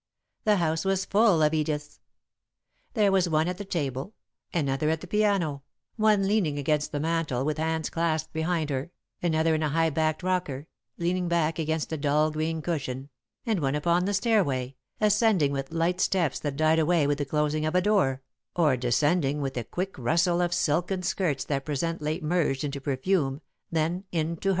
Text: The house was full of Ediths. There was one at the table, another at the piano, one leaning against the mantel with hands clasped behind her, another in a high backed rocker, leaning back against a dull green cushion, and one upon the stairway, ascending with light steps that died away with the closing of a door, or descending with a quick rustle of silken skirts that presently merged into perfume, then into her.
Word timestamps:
The 0.45 0.55
house 0.55 0.83
was 0.83 1.05
full 1.05 1.43
of 1.43 1.51
Ediths. 1.53 1.99
There 2.95 3.11
was 3.11 3.29
one 3.29 3.47
at 3.47 3.59
the 3.59 3.63
table, 3.65 4.15
another 4.51 4.89
at 4.89 5.01
the 5.01 5.05
piano, 5.05 5.61
one 5.95 6.27
leaning 6.27 6.57
against 6.57 6.91
the 6.91 6.99
mantel 6.99 7.45
with 7.45 7.59
hands 7.59 7.91
clasped 7.91 8.33
behind 8.33 8.71
her, 8.71 8.89
another 9.21 9.53
in 9.53 9.61
a 9.61 9.69
high 9.69 9.91
backed 9.91 10.23
rocker, 10.23 10.65
leaning 10.97 11.27
back 11.27 11.59
against 11.59 11.91
a 11.93 11.97
dull 11.97 12.31
green 12.31 12.63
cushion, 12.63 13.09
and 13.45 13.59
one 13.59 13.75
upon 13.75 14.05
the 14.05 14.15
stairway, 14.15 14.75
ascending 14.99 15.51
with 15.51 15.71
light 15.71 16.01
steps 16.01 16.39
that 16.39 16.55
died 16.57 16.79
away 16.79 17.05
with 17.05 17.19
the 17.19 17.23
closing 17.25 17.63
of 17.63 17.75
a 17.75 17.81
door, 17.81 18.23
or 18.55 18.75
descending 18.75 19.39
with 19.39 19.55
a 19.55 19.63
quick 19.65 19.93
rustle 19.99 20.41
of 20.41 20.51
silken 20.51 21.03
skirts 21.03 21.43
that 21.43 21.63
presently 21.63 22.19
merged 22.21 22.63
into 22.63 22.81
perfume, 22.81 23.39
then 23.71 24.03
into 24.11 24.49
her. 24.49 24.49